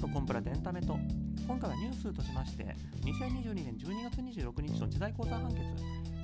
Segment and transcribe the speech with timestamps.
[0.00, 0.96] 本コンプラとエンタメと
[1.46, 2.64] 今回はニュースとしまして
[3.02, 5.62] 2022年12月26日の時代交差判決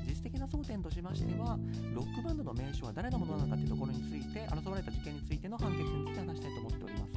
[0.06, 1.58] 実質的な争点としましては
[1.92, 7.14] ロックバンドの名称は誰のものなのかというところについて争われた事件についての判決について話したいと思っております。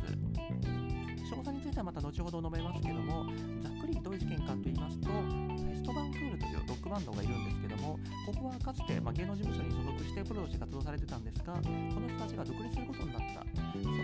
[1.28, 3.26] 詳細についてはまた後ほど述べますけども
[3.62, 5.10] ざっくりどういう事件かと言いますと
[5.98, 11.60] バンクールというロックバンドがいるんですけどもここはかつて、ま、芸能事務所に所属してプロとして活動されてたんですがこ
[12.00, 13.38] の人たちが独立することになった。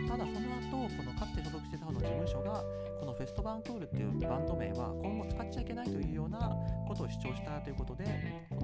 [0.09, 2.63] ただその後このかつて所属してた方の事務所が
[2.99, 6.55] このフェストバンクールっていうバンド名は今後使っちゃいけないというような
[6.87, 8.05] ことを主張したということで
[8.49, 8.62] こ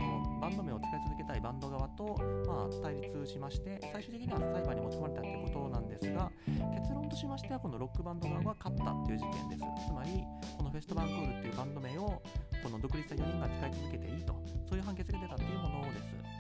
[0.49, 2.16] ンド名を使い続けたいバンド側と、
[2.48, 6.31] まあ、対立しまして最終的には裁判に持ち込まれたということなんですが
[6.73, 9.62] 結論としましてはこのロックバンド側は勝ったっていう事件です。
[9.88, 10.23] つまり
[10.57, 12.21] このフェストバンクールっていうバンド名を
[12.63, 14.34] この独立した4人が使い続けていいと。
[14.70, 16.38] そういう判決が出たっていうものです。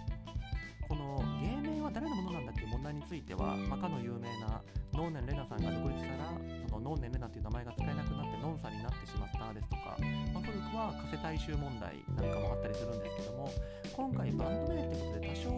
[0.89, 4.59] この芸名は誰のものなんだっていう問題については、まあ、かの有名な
[4.93, 6.33] ノーネン・レナさんが独立したら
[6.67, 9.97] そのノーネン・レナっていう名前が使えなくなってノンさんになってしまったですとか、
[10.33, 13.53] まあ、古くは加瀬大衆問題なんかもあったりするんですけども
[13.93, 15.49] 今回バンド名ってことで多少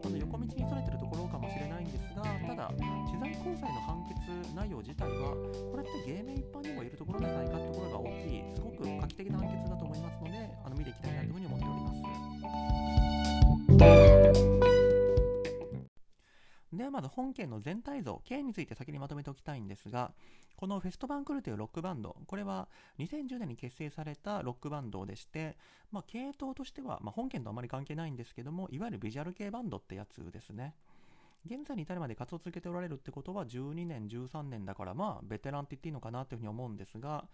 [0.00, 4.24] この横道にそれてるところかもしれないんですがただ知財高裁の判決
[4.56, 11.17] 内容自体はこれって芸名一般にもいるところじゃないかってところが大きいすごく画期的な判決だと思いますのであの見ていきたい
[16.98, 20.10] まず本件の全体像、経緯について先にまとめておきたいんですが、
[20.56, 22.66] このフェストバンクルというロックバンド、これは
[22.98, 25.56] 2010年に結成されたロックバンドでして、
[25.92, 30.74] まあ、系統としては、まあ、本件とあまり関係ないんですけども、いわゆるビジュアル系バンドってやつですね。
[31.46, 37.28] 現在に至るまで活動を続けておられるってことは12年、13年だからまあベテランって言っていいのかなというふうに思うんですが、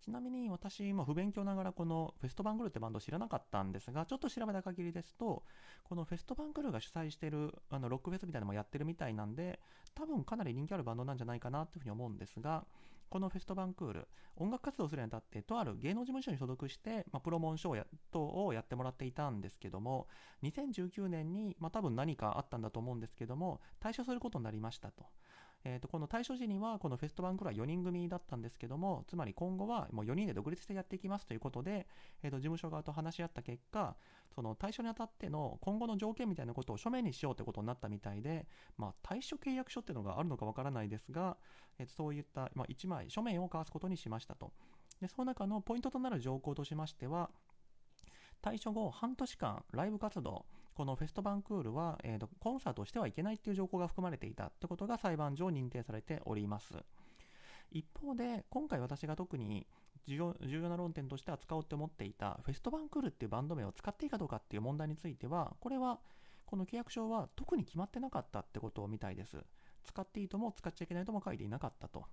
[0.00, 5.44] ちなみに私、まあ、不勉強ながらこのフェストバングルってバンド知らなかったんですが、ちょっと調べた限りですと、
[5.84, 9.60] このフェストバングルが主催してるあのロックフェスみたいなのもやってるみたいなんで、
[9.94, 12.64] 多分かなり人気あるバンドなんじゃないかなというふうに思うんですが、
[13.10, 20.06] このフェストバンクール、音楽活動するにあたって、とある芸能事務所に所属して、まあ、プロモーション等をやってもらっていたんですけども、
[20.44, 25.04] 2019年に、まあ、多分何かあったんだと思うんですけども、退所することになりましたと。
[25.64, 31.86] えー、とこの対象時にはこのフェストバンクは4人組だったんですけどもつまり今後はもう4人で独立してやっていきますということで、
[32.22, 33.94] えー、と事務所側と話し合った結果
[34.34, 38.46] その対象にあたっての今後の条件みたいなことを書面にしようということになったみたいで、
[38.78, 41.36] まあ、対処契約書っていうのがあるのかわからないですが、
[41.78, 44.52] えー、とそういった、まあ、1枚書面を交わすことにしましたと。
[45.00, 47.30] でその中のポイントとなる条項としましては
[48.42, 50.44] 退所後半年間ライブ活動
[50.74, 56.74] このフェストバンクールは、えーと、コンサートしてはいけないっていう条項が含まれていたってことが裁判上認定されております。
[57.70, 59.66] 一方で、今回私が特に
[60.06, 66.00] 重要重要な論点として扱おうって思っていたフェストバンクールっていうバンド名を使っていいかどうかっていう問題については、これは
[66.46, 69.36] この契約書は特に決まってなかったってことみたいです。
[69.84, 72.04] 使っていいとも使っちゃいけないとも書いていなかったと。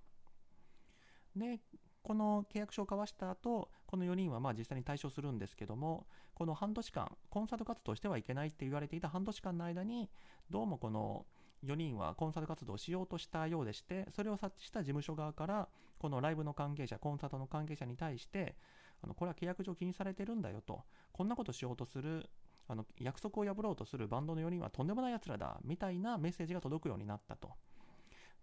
[1.34, 1.60] で、
[2.02, 10.08] この契約書を交わした後、この4人はまあ実際に対象するんですけども、この半年間、コンサート活動してはいけないって言われていた半年間の間に、
[10.50, 11.26] どうもこの
[11.64, 18.56] 4人はコンサート活動をしようとしたようでして、それを察知した事務所側から、このライブの関係者、コンサートの関係者に対して、
[19.02, 20.82] あのこれは契約上気にされてるんだよと、
[21.12, 22.28] こんなことしようとする、
[22.68, 27.50] あの約束を破ろうとするバンドの4人はとんでもない奴らだ、みたいなメッセージが届くようになったと。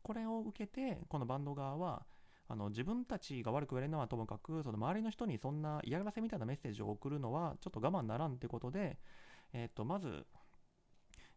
[0.02, 2.06] これを受けて、このバンド側は、
[2.48, 8.98] あの自分たちが悪く言われるのはともかくその周りの人にそんな嫌がらせみたいなメッセージを送るのはちょっと我慢ならんってことで、
[9.54, 10.26] えー、とまず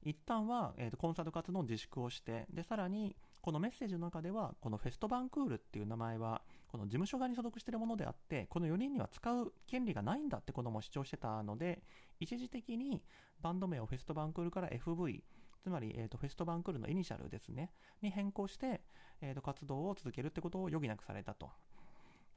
[0.03, 11.83] 一旦は、えー、とコンサート活動の自粛をしてでさらにこのメッセージの中ではこのフェストバンクールっていう名前はこの事務所側に所属しているものであってこの4人には使う権利がないんだってことも主張してたので
[12.21, 13.03] 一時的に
[13.41, 15.23] バンド名をフェストバンクールから FV
[15.69, 17.71] つまり、えーと、フェストバンクールのイニシャルですね、
[18.01, 18.81] に変更して、
[19.21, 21.51] えーと、活動を続けるってことを余儀なくされたと。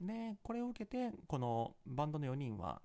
[0.01, 2.81] で、これを受けて、このバンドの4人は、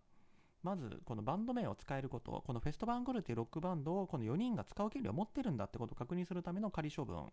[0.62, 7.26] まず、このバンド名を使えること、このフェストバンクールっていうロックバンドをこの4人が使う権利を持ってるんだってことを確認するための仮処分。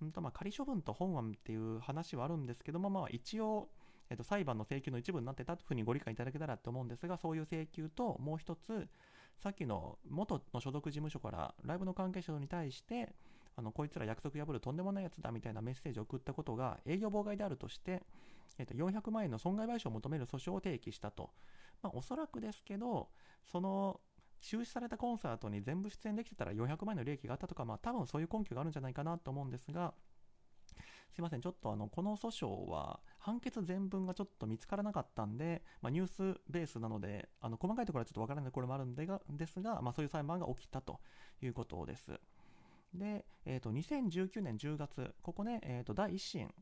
[0.00, 3.68] うんとまあ、仮処分と本案っていう話はあるんですけども、まあ、一応、
[4.10, 8.88] えー、と裁判の請求の一部になってたというふうにご理解いただけたらと思うんですが、そういう請求と、もう一つ、
[9.42, 13.12] さっきの元の所属事務所からライブの関係者に対して
[13.56, 18.04] あのこいつら約束破るとんでもないやつだみたいなメッセージを送ったことが営業妨害であるとして、
[18.58, 21.30] えー、と400万円の損害賠償を求める訴訟を提起したと、
[21.82, 23.08] まあ、おそらくですけど
[23.50, 24.00] その
[24.40, 29.92] 中止されたコンサートに全部出演できてたら400万円の利益があったとか、まあ、多分そういう根拠があるんじゃないかなと思うんですが
[31.12, 41.00] すいません、ちょっとあのこの訴訟は判決全文がちょっと見つからなかったんで、まあ、ニュースベースなので、あの細かいところはちょっとわからないところもあるんでがですが、まあ、そういう裁判が起きたと
[41.42, 42.18] いうことです。
[42.94, 46.52] で、えー、と2019年10月、ここね、えー、と第1審、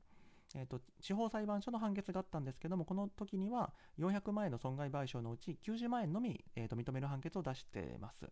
[0.56, 8.28] えーと、司法裁判所の判決があったんですけども、この時には400万円の損害賠償のうち90万円のみ、えーと、認める判決を出しています。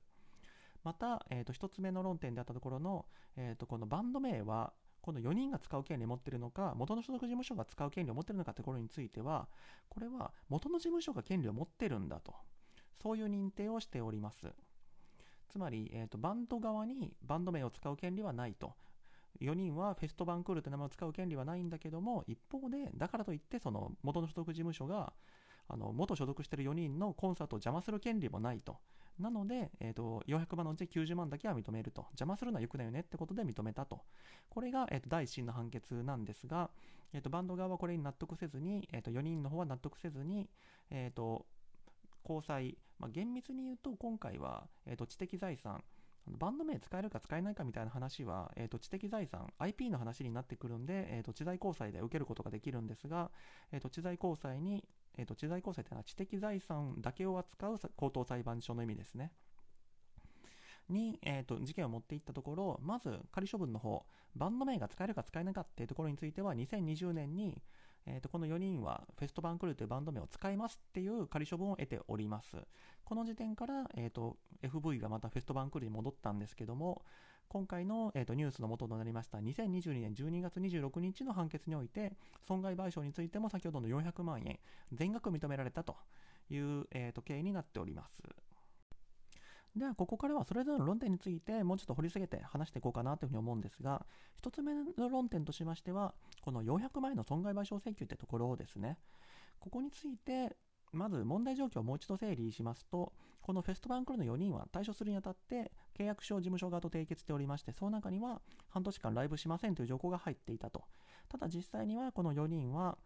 [0.85, 3.07] また、えーと、1つ目の論点であったところの、
[3.37, 9.49] えー、とこのバンド名は、この4人が使う権利を持っているのか、元の所属事務所が使う権利を持っているのかというところについては、
[9.89, 12.35] これは元の事務所が権利を持ってるんだと、
[13.03, 14.53] そういう認定をしております。
[15.49, 18.75] つまり、えーと、バンド側にバンド名を使う権利はないと。
[19.41, 25.13] 4人はフェストバンクールという名前を使う権利はないんだけども、一方で、だからといって、その元の所属事務所が、
[25.69, 28.79] あの元所属している4人のコンサートを邪魔する権利もないと。
[29.19, 32.03] なので、えーと、400万のうち90万だけは認めると。
[32.11, 34.01] 邪魔するのは良くないよねってことで認めたと。
[34.49, 36.71] これが、えーと、第一審の判決なんですが、
[37.13, 40.49] えーと、バンド側はこれに納得せずに、えー、と4人の方は納得せずに、
[40.91, 41.47] えー、と
[42.23, 45.83] 高裁、まあ、厳密に言うと今回は、えー、と知的財産、
[46.27, 53.31] バンド名使えるか使えないかみたいな話は、えー、と知的財産、IP の話になってくるんで、えー、と知財高裁で受けることができるんですが、
[53.73, 54.85] えー、と知財高裁に、
[55.19, 59.33] えー、と知財高裁というのは知的財産だけを扱う高等裁判所の意味ですね。
[60.89, 64.07] に、えーと、事件を持っていったところ、まず仮処分の方、
[64.37, 67.61] バンド名が使えるか使えないかっていうところについては、2020年に、
[68.07, 72.57] えーと、この4人はフェストバンクルーというバンド名を使いますっていう仮処分を得ております。
[73.05, 77.03] この時点から、えーと、FV がまたフェストバンクルーに戻ったんですけども、
[77.49, 82.13] 今回の、えーと、ニュースの元となりました2022年12月26日の判決において、
[82.47, 84.59] 損害賠償についても先ほどの400万円、
[84.93, 85.97] 全額認められたと
[86.51, 88.23] いう、えー、と経緯になっております。
[89.77, 94.05] では、ここからはそれぞれの論点についてもうちょっと掘り下げて話していこうかなというふうに思うんですが、
[94.43, 98.99] 1つ目の論点としましては、この400万円の損害賠償請求ってところをですね、
[99.59, 100.57] ここについて、
[100.93, 110.85] まず問題状況をもう一度整理しますと、このフェストバンクルの4人は対処するにあたって契約書を事務所側と締結しておりまして、その中には半年間ライブしませんという条項が入っていたと。
[111.29, 112.97] ただ実際にはこの4人は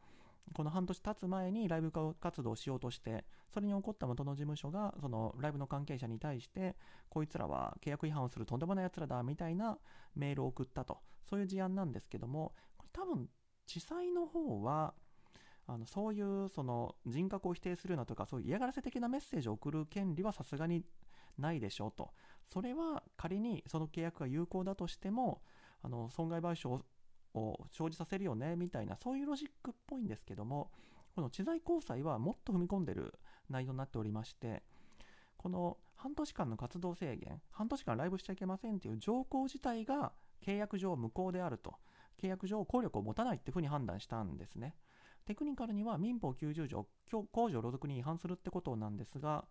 [0.52, 1.90] この半年経つ前にライブ
[2.20, 3.24] 活動をしようとして、
[3.54, 6.76] それに起こった元の事務所が、そのライブの関係者に対して、
[7.08, 9.78] こいつらは契約違反をするとんでもない奴らだ、みたいな
[10.14, 10.98] メールを送ったと。
[11.28, 12.54] そういう事案なんですけども、
[12.92, 13.28] 多分、
[13.66, 14.94] 地裁の方は、
[15.68, 20.84] あのそういうその人格を否定するなとか、そういう嫌がらせ的なメッセージを送る権利はさすがに
[21.38, 22.10] ないでしょうと。
[22.52, 25.42] それは仮にその契約が有効だとしても、
[25.82, 26.82] あの損害賠償
[27.34, 30.70] を生じさせるよねみたいなそういうロジックっぽいんですけども
[31.14, 33.14] この知財高裁はもっと踏み込んでる
[33.50, 34.62] 内容になっておりまして
[35.36, 40.12] この半年間の活動制限半年間ライブしちゃいけませんっていう条項自体が
[40.44, 41.74] 契約上無効であると
[42.20, 44.74] 契約上効力を持たないっていうふうに判断したんですね
[45.26, 49.44] テクニカルには民法90条公序労働に違反するってことなんですが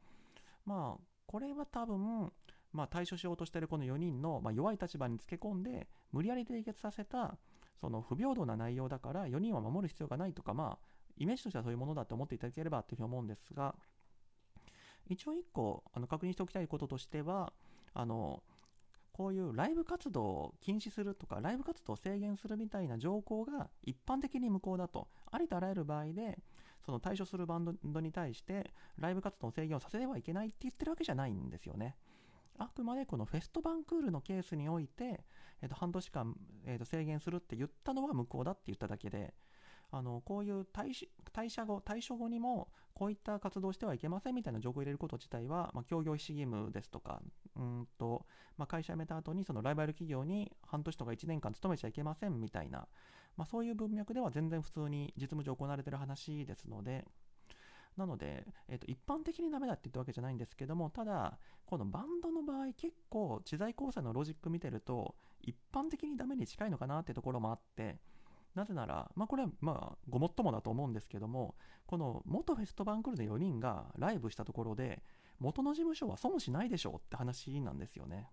[0.66, 2.31] まあこれは多分
[2.74, 7.38] まあ、対処しようとしているこの4人の、ま、弱い立場につけ込んで無理やり締結させた
[7.80, 10.86] その不平等な内容だから4人は守る必要がないとか、まあ、
[11.18, 13.75] イメージとしてはそういうものだと思っていただければというふうに思うんですが、
[15.07, 17.54] 一応1個あの確認しておきたいこととしては、
[17.94, 18.44] あの
[19.12, 26.38] こういうライブ活動を禁止するとか、ライブ活動を制限するみたいな条項が一般的に無効だと、ありとあらゆる場合で、
[26.86, 31.95] その対処するバンドに対して、ライブ活動の制限をさせてはいけないって言ってるわけじゃないんですよね。
[32.57, 35.24] あくまでこのフェストバンクールのケースにおいて、
[35.62, 36.36] えー、と半年間、
[36.66, 39.33] えー、と制限するって言ったのは無効だって言っただけで、
[39.92, 40.94] あのこういう退
[41.33, 47.21] 退社後、退所後にもこういった活動してはいけませんみたいな情報を入れること自体は、まあ、協業非義務ですとか、
[47.56, 48.26] うんと
[48.57, 52.88] まあ、会社辞めた後にそのライバル企業に半年とか1年間勤めちゃいけませんみたいな、
[53.38, 57.06] まあ、そういう文脈では全然普通に実務上行われてる話ですので、
[57.97, 68.00] なので、えー、と一般的にダメだって言ったわけじゃないんですけども、ただ、このバンドの場合、結構、知財交際のロジック見てると、一般的にダメに近いのかなってところもあって、
[68.56, 75.04] なぜなら、まあ、これはまあごもっともだと思うんですけども、この元フェストバンクルの4人がライブしたところで、
[75.40, 78.30] 元の事務所は損しないでしょうって話なんですよね。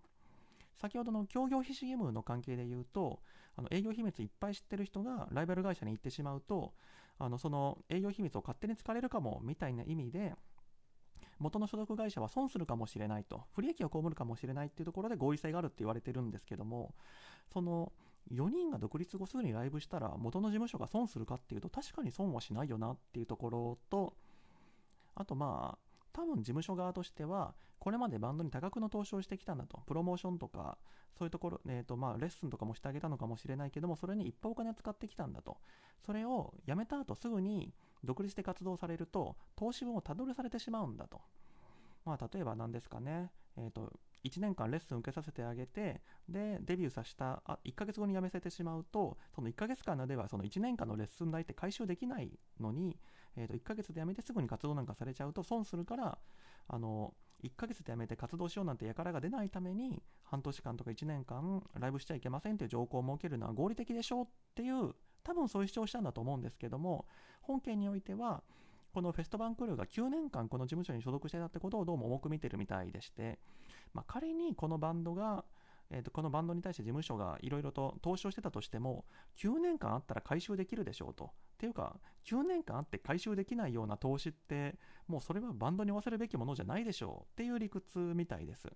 [0.79, 3.19] 先ほどの協業非義務の関係で言うと、
[3.57, 6.73] あの営業秘密いっぱい知ってる人がライバル会社に行ってしまうと、
[7.17, 10.33] あのその営業秘密を勝手に使われるかもみたいな意味で、
[11.37, 16.93] 元の所属会社は損するかもしれないと、不利益を被るかもしれないっていうところで合理性があるって言われてるんですけども、
[17.51, 17.91] その
[18.31, 24.13] 4人が独立後すぐにライブしたら元の事務所が損するかっていうと確かに損はしないよなっていうところと、
[25.15, 25.88] あとまあ、
[26.19, 30.77] 多分事務所側としては、これまでバンドに多額の投資をしてきたんだと、プロモーションとか、
[31.17, 35.57] そういうところ、えーとまあ、レッスンとかもしてあげたのかもしれないけども、それにいっぱいお金を使ってきたんだと。
[36.05, 37.73] それを辞めた後すぐに
[38.03, 41.21] 独立して活動されると、投資分をたどるされてしまうんだと。
[42.03, 52.97] まあ、例えば何ですかね、えーと、1年間レッスン受けさせてあげてでデビューさせたあ1ヶ月後に辞めせてしまうとその1ヶ月間ではその1年間のレッスン代って回収できないのに、
[53.35, 56.17] えー、と1ヶ月で辞めてすぐに活動なんかされちゃうと損するから
[56.67, 67.05] あの1ヶ月で辞めて活動しようなんて輩が出ないために半年間とか1年間ライブしちゃいけませんという条項を設けるのは合理的でしょうっていう多分そういう主張をしたんだと思うんですけども
[67.41, 68.43] 本件においては
[68.93, 73.39] このフェストバンクルーが9年間この事務所に所属してたってことをどうも重く見てるみたいでして、
[73.93, 75.45] まあ、仮にこのバンドが、
[75.91, 79.05] えー、とこのバンドに対して事務所がいろいろと投資をしてたとしても
[79.37, 81.25] 9年間あったら回収できるでしょうと。
[81.25, 81.27] っ
[81.59, 84.75] ていうか9年間あって回収できないような投資って
[85.07, 88.69] もうそれはバンドに負わせるべきものじゃないでしょうっていう理屈みたいです。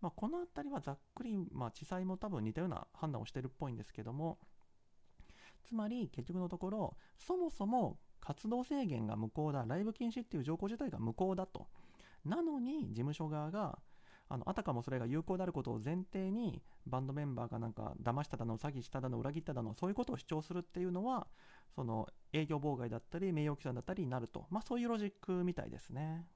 [0.00, 4.38] まあ、この辺りはざっくり、まあ、地裁も多分似たような判断をしてるっぽいんですけども
[5.62, 11.66] つまり結局のところそもそも活動制限が無効だ、ライブ禁止っていう条項自体が無効だと。
[12.24, 13.78] なのに、事務所側が、
[14.28, 21.26] あのあたかもそれが有効であることを前提に、バンドメンバーがなんか騙しただの、詐欺しただの、裏切っただの、そういうことを主張するっていうのは、
[21.74, 24.46] その営業妨害だったり、名誉毀損だったりになると。
[24.50, 26.26] まあそういうロジックみたいですね。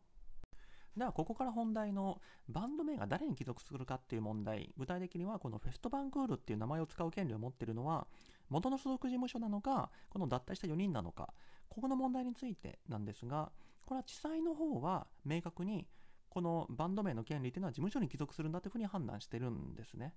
[0.96, 4.72] では、ここから本題のバンド名が誰に帰属するかっていう問題。
[4.76, 8.06] 具体的には、このフェストバンクールっていう名前を使う権利を持っているのは、
[8.50, 11.32] 元の所属事務所なのか、この脱退した4人なのか、
[11.68, 13.50] ここの問題についてなんですが、
[13.86, 15.86] これは地裁の方は明確に、
[16.30, 20.14] このバンド名の権利というのは事務所に帰属するんだというふうに判断してるんですね。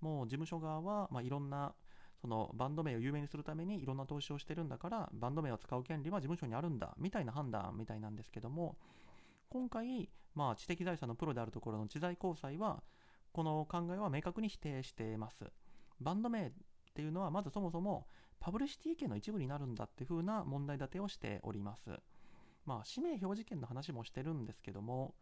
[0.00, 1.74] もう事務所側は、まあ、いろんな
[2.20, 8.76] そのバンド名を有名にするためにいろんな投資をしてるんだからバンド名を使う権利は事務所にあるんだみたいな判断みたいなんですけども
[9.48, 12.82] 今回、まあ、知的財産のプロであるところの知財高裁は
[13.32, 15.44] この考えは明確に否定しています
[16.00, 16.52] バンド名
[17.00, 18.06] っていうのはまずそもそも
[18.40, 21.88] パブリシティ権の一部になるんだっていう風な問題立てをしております。
[22.66, 25.14] まあ、氏名表示権の話もしてるんですけども、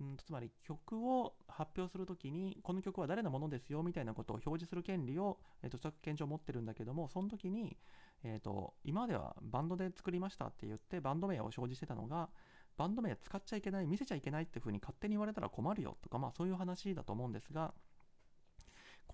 [0.00, 7.76] んつまり曲を発表するときに、この曲は誰のものですよみたいなことを表示する権利を、えー、と著作権上持ってるんだけども、その時に、
[8.22, 12.30] えーと、今まではバンドで作りましたって言って、バンド名を表示してたのが、
[12.76, 17.74] バンド名使っちゃいけない、見せちゃいけないっていう風に勝手に言われたら困るよとか、まあそういう話だと思うんですが、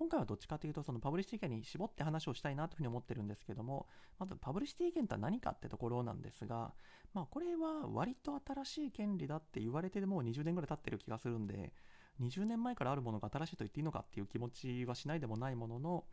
[0.03, 3.87] 今回はどっちかというと、そのパブリシティ権に絞って話をしたいなというふうに思ってるんですけども、
[4.19, 6.73] まずパブリシティ権とは何かってところなんですが、
[7.15, 11.73] まあこれは割と新しい権利だって言われてもう20年ぐらい経ってる気がするんで、
[12.21, 16.05] 20年前からあるものが新しいと言っていいのかっていう気持ちはしないでもないものの、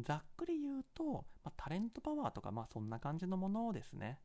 [0.00, 4.18] ざっくり言うと、まあ、タレントパワーとか、まあそんな感じのものですね。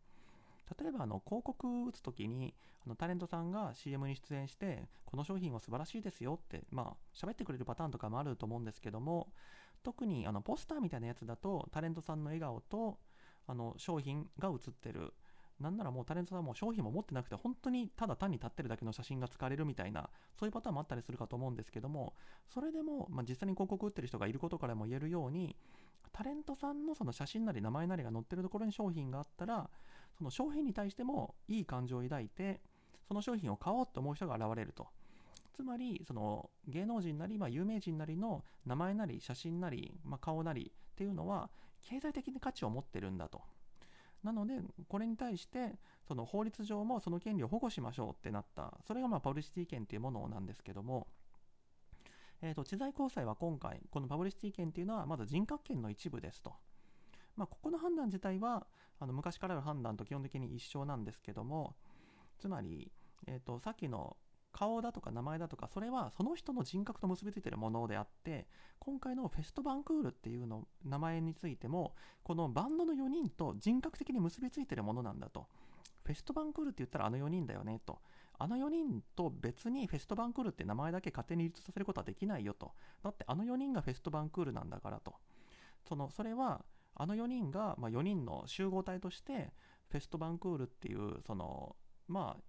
[0.79, 2.55] 例えばあの広告打つ時に
[2.85, 9.27] あのタレントさんが CM に出演してこの商品は素晴らしいですよってまあ喋ってくれるパターンとかもあると思うんですけども
[9.83, 12.97] 特にあのポスターみたいなやつだとタレントさんの笑顔と
[13.47, 15.13] あの商品が写ってる。
[15.59, 22.13] なんならもうタレントさんも商品も持ってなくて本当にただ単に立ってるだけの写真が使われるみたいなそういうパターンもあったりするかと思うんですけども
[22.53, 25.55] それでも、まあ、実際に広告打ってる人がいることからも言えるように
[26.11, 29.69] タレントさんのその写真なり名前なりが載ってるところに商品があったら
[30.17, 32.61] その商品に対してもいい感情を抱いて、
[33.07, 34.87] その商品を買おうと思う人が現れると。
[35.55, 41.49] つまり、その芸能人なり、まあ、有名人なりの名前なり、写真なり、まあ、顔なりっていうのは、
[41.81, 43.41] 経済的に価値を持ってるんだと。
[44.23, 48.73] なので、これに対して、その法律上もその権利を保護しましょうってなった。
[48.87, 51.07] それがまあパブリシティ権っていうものなんですけども、
[52.41, 56.53] えーと、知財高裁は今回、このパブリシティ権っていうのは、まず人格権の一部ですと。
[57.35, 58.65] まあ、ここの判断自体は、
[58.99, 61.75] あの昔からある判断と基本的に一緒なんですけども
[62.39, 62.91] つまり、
[63.27, 64.15] えーと、さっきの
[64.51, 68.47] 顔だとか名前だとかそれはその人の人格と結びついているものであって
[68.79, 75.47] 今回のフェストバンクールっていうの名前についてもこのバンドの4人と人格的に結びついているものなんだと。
[76.05, 77.99] フェストバンクールって言ったらあの4人だよねと。
[78.37, 82.73] あの4人と別にフェストバンクールって名前だけ勝手に立させることはできないよと。
[83.03, 85.15] だってあの4人がフェストバンクールなんだからと。
[85.89, 86.63] そのそれは
[86.95, 89.51] あの4人が、まあ、4人の集合体として
[89.89, 91.75] フェストバンクールっていうその
[92.07, 92.43] まあ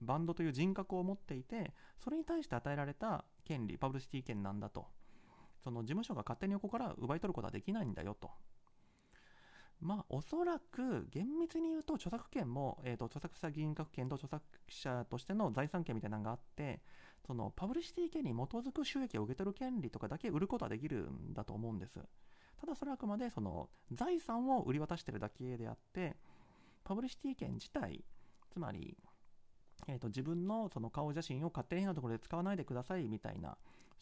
[0.00, 4.86] バンドという人格を持っていてそれに対して与えられた権利パブリシティ権なんだと。
[5.62, 8.30] その事務所が勝手に横から奪い取ることはできないんだよと。
[9.80, 16.80] まあおそらく厳密に言うと著作権も、えーと、著作者人格権と著作者としての財産権みたいなのがあって
[17.26, 21.98] そのパブリシティ権に基づく収益を受け取る権利とかだけ売ることはできるんだと思うんです。
[22.60, 26.16] ただそれはあくまでその財産を売り渡してるだけであって、
[26.84, 28.04] パブリシティ権自体、
[28.52, 28.96] つまり、
[29.86, 33.56] えーと、自分のその顔写真を勝手に変なところで使わないでくださいみたいな、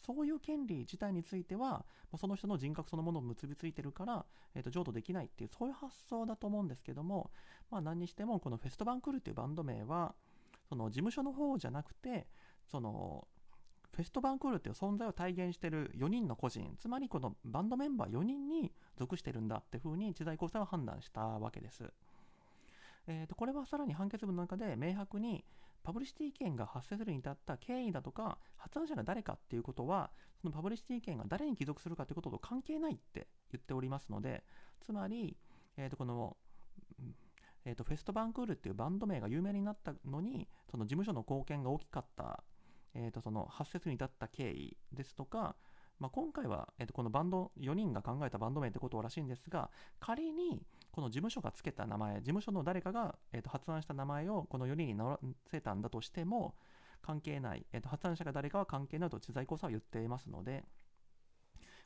[0.05, 1.85] そういう権利自体については、
[2.17, 4.25] その人の人格そのものを結びついてるから、
[4.55, 7.31] えーと、譲渡できないっていう、そういう発想だと思うんですけども、
[7.69, 10.15] まあ、何にしても、このフェストバンクルっていうバンド名は、
[10.67, 12.27] その事務所の方じゃなくて、
[12.69, 13.27] その
[13.99, 21.83] フェストバンクールっていう存在を体現してる4人の個人、つまりこのバンドメンバー4人に属してるんだっていうふうに知財高裁は判断したわけです。
[23.07, 25.43] えー、とこれはさらに判決文の中で明白に
[25.83, 34.45] パブリシティ権が発生するに至った経緯だとか発案者が誰かっていうことはそのパブリシティ権が誰に帰属するかということと関係ないって言っておりますので
[34.79, 35.35] つまり、
[35.75, 36.37] えー、とこの、
[37.65, 42.43] えー、とフェストバンクールっていうバンド名が有名になったのにその事務所の貢献が大きかった、
[42.93, 45.55] えー、とその発生するに至った経緯ですとか
[45.99, 49.69] まあ、今回は、えー、とこのバンド4人が考えたバンド名ってことらしいんですが
[49.99, 55.17] 仮にこの事務所が付けた名前事務所の誰かが、えー、と発案した名前をこの4人に載
[55.51, 56.55] せたんだとしても
[57.01, 60.63] 関係ない、えー、と発案者が誰かは関係ないと知財交差は言っていますので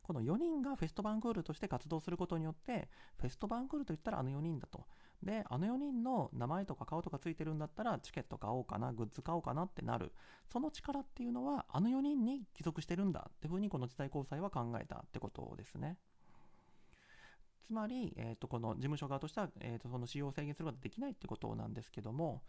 [0.04, 4.86] この4人がフェストバンクールとして活動することによってフェストバンクールといったらあの4人だと。
[5.24, 10.12] であの4人の名前とか顔とかついてるんだったらチケット買おうかなグッズ買おうかなってなる。
[10.52, 15.98] その力っていうのはあの4人に帰属してるんだっていうふうにこの時代交際は考えたってことですね。
[17.66, 22.44] つまり、えー、とこの事務所側としては、えー、とその使用を制限することはできないってことなんですけども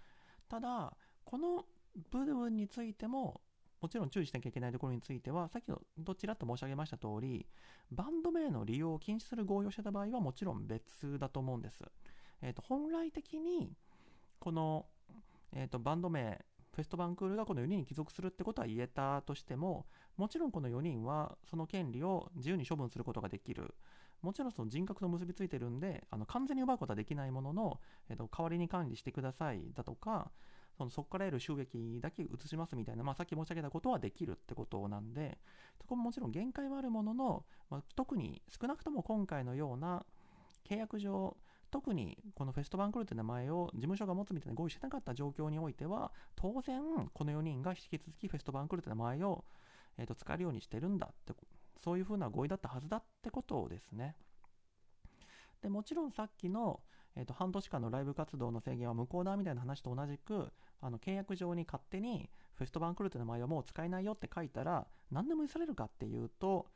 [0.49, 0.93] ただ
[1.25, 1.64] この
[2.11, 3.40] 部分についても
[3.81, 7.47] もちろん注意しなきゃいけないところについてはさっきのどちらと申し上げました通り
[7.90, 11.85] バンド名の利用を禁止する合意をしてた場合はもちろん別だと思うんです。
[12.44, 13.72] えー、と本来的に
[14.38, 14.84] この、
[15.52, 19.86] えー、とバンド名フェストバンクールがこの4人に帰属するってことは言えたとしても
[20.16, 23.74] もちろんこの4人はその権利を自由に処分することができる。
[24.20, 30.30] もちろんその人格と結びついてるんであの完全に奪うことはできないものの、えー、と代わりに管理してくださいだとか
[30.78, 35.36] そのそこから得る収益だけ移しますみたいな、まあ、さっき申し上げたことはできるってことなんで
[35.78, 40.06] そこももちろん限界はあるものの、まあ、特に少なくとも今回のような
[40.66, 41.36] 契約上
[41.75, 46.81] 特にこのフェストバンクルという名前を事務所が持つみたいな合意してなかった状況においては当然
[47.12, 49.45] この4人が引き続きフェストバンクルという名前を、
[49.99, 51.33] えー、と使えるようにしてるんだって
[51.83, 54.14] そういうふうな合意だったはずだってことですね。
[55.62, 56.78] でもちろんさっきの、
[57.16, 66.66] えー、と半年間のライブ活動の制限は無効だみたいな話と同じくあの契約上に勝手にフェストバンクルという名前はもう使えないよって書いたら何でも許されるかっていうと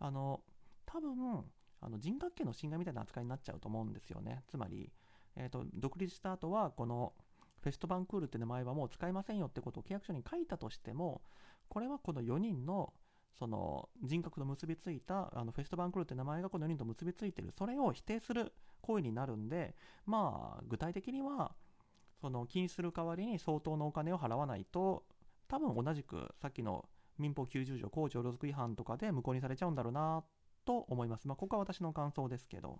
[0.00, 0.40] あの
[0.84, 1.44] 多分
[1.80, 4.42] あの人格権の侵害みたいな扱いになっちゃうと思うんですよね。
[4.48, 4.90] つまり、
[5.36, 7.12] えーと、独立した後はこの
[7.62, 11.22] フェストバンクールって名前はもう使いませんよってことを契約書に書いたとしても
[11.68, 12.92] これはこの4人の
[13.38, 21.52] その人格と結びついたあのフェストバンクールって名前がこの4人と結びついてるそれを否定する行為になるんでまあ具体的には
[22.20, 25.04] その禁止する代わりに相当のお金を払わないと
[25.46, 30.24] 多分同じくさっきの民法90条公序良俗違反とかで無効にされちゃうんだろうなっ
[30.68, 31.26] と思います。
[31.26, 32.78] まあ、ここは私の感想ですけど。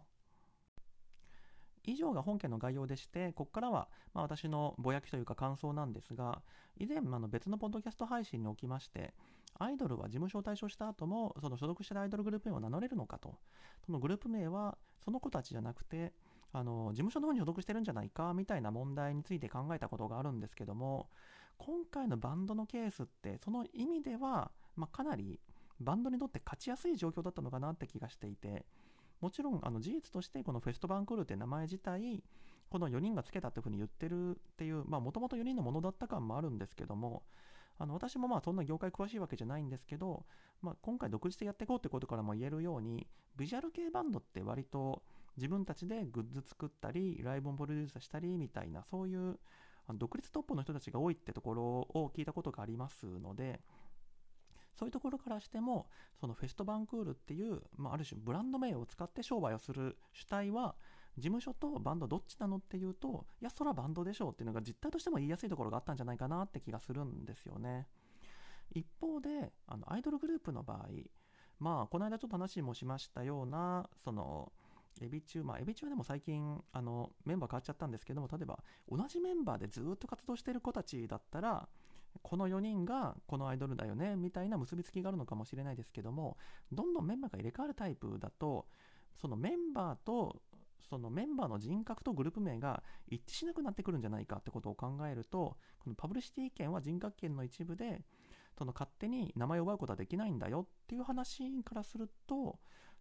[1.84, 6.42] 以上が本件の概要でして、ここからはま私のぼやきというか感想なんですが、
[6.76, 9.14] 以前あの別のポッドキャスト配信におきまして、
[9.58, 13.38] アイドルは事務所を退所した後も、その所属しているアイドルグループ名を名乗れるのかと。
[13.86, 16.12] そのグループ名はその子たちじゃなくて、
[16.52, 21.08] あの事務所の方に所属してるんじゃないかみたいな問題について考えたことがあるんですけども、
[21.56, 25.40] 今回のバンドのケースって、その意味では、まあ、かなり
[25.80, 28.64] バンドにとって勝ちやすい状況だったのかなって気がしていて
[29.20, 32.22] もちろんあの事実としてこのフェストバンクールって名前自体
[32.70, 37.22] この4人がつけたっていうふうに言ってるっていうもともと4人のものだった感もあるんですけども
[37.78, 40.24] あの私もまあそんな業界詳しいわけじゃないんですけど、
[40.62, 45.02] まあ、今回独自でやっていこうってことからも言えるようにビジュアル系バンドって割と
[45.36, 49.38] 自分たちでグッズ作ったりライブをプロデュースしたりみたいなそういう
[49.94, 53.60] 独立トップの人たちが多いってところを聞いたことがありますので
[54.78, 55.88] そういうところからしても
[56.20, 60.76] そのフェストバンクールっていう、まあ、ある種ブランド名を使って商売をする主体は
[61.16, 67.88] 事務所とバンドどっちなのっていうといやそらバンドでしょうっていうのが実態としても言いやすいところがあったんじゃないかなって気がするんですよね。
[68.72, 70.88] 一方であのアイドルグループの場合
[71.58, 74.52] まあこの間ちょっと話もしましたようなその
[75.00, 78.58] エビ中、まあ、エビ中でも最近あのメンバー変わっちゃったんですけども例えば
[78.90, 81.68] 同じメンバーでずっと活動してる子たちだったら
[82.22, 86.36] この4人がこのアイドルだよねみたいな結びつきがあるのかもしれないですけども
[86.72, 88.66] どんどんメンバーが入れ替わるタイプだと
[89.20, 90.40] そのメンバーと
[90.88, 98.00] そのメンバーの人格とグループ名が一致しなくなってくるんじゃないかってことを考えるとこのパブリシティ権は人格権の一部で
[98.56, 102.58] その勝手に名前を奪うことはできないんだよっていう話からすると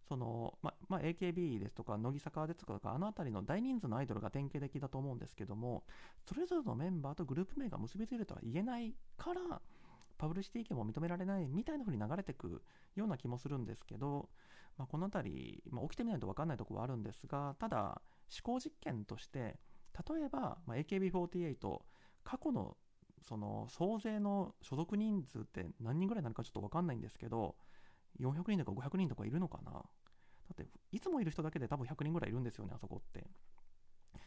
[0.08, 5.84] その、ま、まあ、AKB ですとか、乃木坂ですとか、あの辺りの大人数のアイドルが典型的だと思うんですけども、
[6.26, 9.60] それぞれのメンバーとグループ名が結びついるとは言えないから、
[10.16, 12.62] パブリシティ権も認められないみたいな風に流れてく
[12.96, 14.28] ような気もするんですけど、
[14.76, 18.00] まあ、この辺り、まあ、起きてみないと分かんないところはあるんですが、ただ、
[18.44, 19.58] 思考実験として、
[20.08, 21.56] 例えば、まあ、AKB48、
[22.24, 22.76] 過去の
[23.28, 27.56] その総勢の所属人数って何人ぐらいなのかちょっと分かんないんですけど
[28.20, 29.72] 400人とか500人とかいるのかな？
[29.72, 29.80] だ
[30.52, 33.26] っていつもいる人だけで多分100人ぐらいいるんですよねあそこって。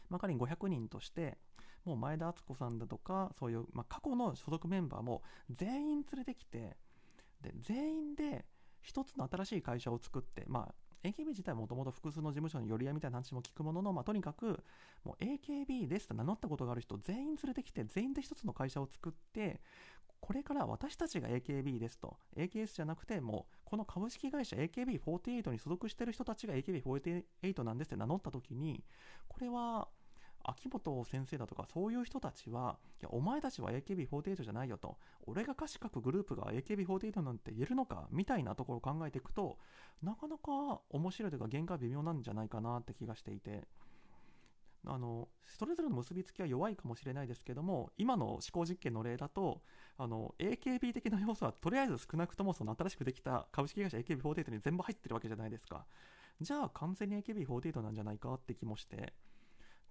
[0.08, 1.38] まあ、仮に500人として
[1.84, 6.76] もう前田敦子さんだとかそういう、まあ、過去の所属メンバーも全員連れてきて
[7.40, 8.44] で全員で
[8.80, 10.74] 一つの新しい会社を作って、まあ、
[11.06, 14.62] AKB 自体もともと複数の事務所に寄り合いみたいな話も聞くものの、まあ、とにかく
[15.04, 19.60] もう AKB ですと名乗ったことがある人全員連れてきて全員で一つの会社を作って
[20.20, 28.84] これから私たちが AKB ですと AKS じゃなくてもうこの株式会社 AKB48 に所属してる人たちが AKB48 なんですって名乗った時に
[29.28, 29.88] これは
[30.44, 34.98] 秋元先生だとかそういう人たちはいやお前たちは AKB48 じゃないよと。
[35.26, 39.56] 俺が歌詞書くグループが AKB48 なんて言えるのかみたいなところを考えていくと
[40.02, 43.66] なかなか面白いというか限界微妙なんじゃないかなって気がしていて。
[44.84, 49.62] あのそれぞれの結びつきは弱いかもしれないですけども今の思考実験の例だと
[49.96, 55.86] あの AKB 的な要素はとりあえず少なくともその新しくできた株式会社 AKB48 に全部入ってるわけじゃないですか。
[56.40, 59.12] じゃあ完全に AKB48 なんじゃないかって気もして。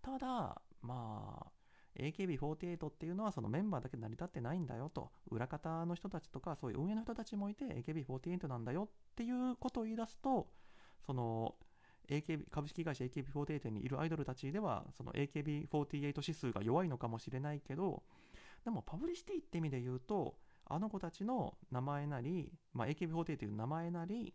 [0.02, 1.52] ただまあ
[1.98, 5.12] AKB48 っていうのはそのメンバーだけ成り立ってないんだよと。
[5.30, 10.50] 裏方の人たちとかそういう運営の人たちもいて AKB48 なんだよっていうことを言い出すと
[11.06, 11.56] その
[12.12, 18.04] AKB 株式会社 AKB48 にいるアイドルたちではその AKB48 指数が弱いのかもしれないけど
[18.66, 24.34] でもパブリシティって意味で言うとあの子たちの名前なり、まあ、AKB48 という名前なり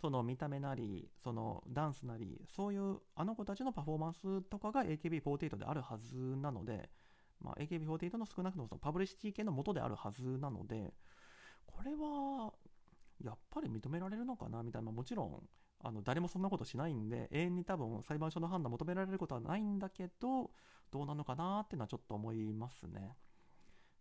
[0.00, 6.88] その見た目なりそのダンスなりそういうあの子たちのパフォーマンスとかが AKB48 であるはずなので、
[7.40, 10.94] まあ、AKB48 の少なくともそのパブリシティ系の元であるはずなので
[11.66, 12.52] これは
[13.22, 15.42] やっぱり認められるのかなみたいなもちろん
[15.82, 20.50] あの誰もそんなことしないんで永遠に多分裁判所の判断求められることはないんだけど
[20.90, 23.16] どうなのかなっていうのはちょっと思いますね。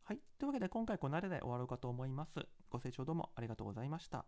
[0.03, 0.19] はい。
[0.39, 2.39] というわけで今回このあれで終わろうかと思います。
[2.69, 4.25] ご清聴どうもありがとうございました。